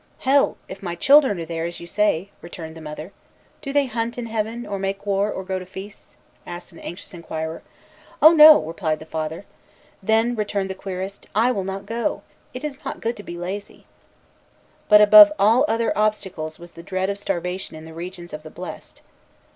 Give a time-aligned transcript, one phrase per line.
[0.21, 3.13] "Hell, if my children are there, as you say," returned the mother.
[3.61, 7.13] "Do they hunt in Heaven, or make war, or go to feasts?" asked an anxious
[7.13, 7.61] inquirer.
[8.19, 9.45] "Oh, no!" replied the Father.
[10.01, 12.23] "Then," returned the querist, "I will not go.
[12.51, 13.85] It is not good to be lazy."
[14.89, 18.49] But above all other obstacles was the dread of starvation in the regions of the
[18.49, 19.03] blest.